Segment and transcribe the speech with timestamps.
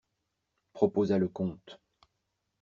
[0.73, 1.79] Proposa le comte.